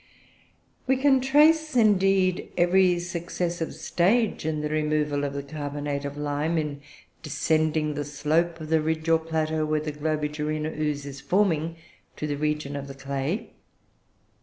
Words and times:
We 0.87 0.97
can 0.97 1.21
trace, 1.21 1.75
indeed, 1.75 2.51
every 2.57 2.97
successive 2.97 3.75
stage 3.75 4.47
in 4.47 4.61
the 4.61 4.69
removal 4.69 5.23
of 5.23 5.33
the 5.33 5.43
carbonate 5.43 6.05
of 6.05 6.17
lime 6.17 6.57
in 6.57 6.81
descending 7.21 7.93
the 7.93 8.03
slope 8.03 8.59
of 8.59 8.69
the 8.69 8.81
ridge 8.81 9.07
or 9.09 9.19
plateau 9.19 9.63
where 9.63 9.79
the 9.79 9.91
Globigerina 9.91 10.71
ooze 10.75 11.05
is 11.05 11.21
forming, 11.21 11.75
to 12.15 12.25
the 12.25 12.35
region 12.35 12.75
of 12.75 12.87
the 12.87 12.95
clay. 12.95 13.51